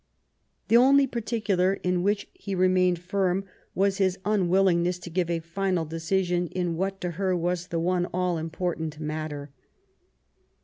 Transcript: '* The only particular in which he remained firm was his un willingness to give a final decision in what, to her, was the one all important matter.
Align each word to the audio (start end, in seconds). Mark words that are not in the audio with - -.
'* 0.35 0.67
The 0.69 0.77
only 0.77 1.05
particular 1.05 1.75
in 1.75 2.01
which 2.01 2.27
he 2.33 2.55
remained 2.55 2.97
firm 2.97 3.45
was 3.75 3.99
his 3.99 4.17
un 4.25 4.49
willingness 4.49 4.97
to 4.97 5.11
give 5.11 5.29
a 5.29 5.37
final 5.39 5.85
decision 5.85 6.47
in 6.47 6.75
what, 6.75 6.99
to 7.01 7.11
her, 7.21 7.37
was 7.37 7.67
the 7.67 7.79
one 7.79 8.07
all 8.07 8.39
important 8.39 8.99
matter. 8.99 9.51